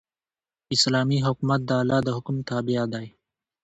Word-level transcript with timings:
اسلامي 0.75 1.17
حکومت 1.27 1.59
د 1.65 1.71
الله 1.81 1.99
د 2.03 2.09
حکم 2.15 2.35
تابع 2.49 2.83
دی. 2.93 3.07